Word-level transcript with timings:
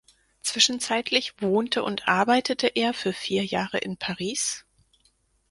Zwischenzeitlich 0.41 1.39
wohnte 1.43 1.83
und 1.83 2.07
arbeitete 2.07 2.65
er 2.65 2.95
für 2.95 3.13
vier 3.13 3.45
Jahre 3.45 3.77
in 3.77 3.97
Paris. 3.97 4.65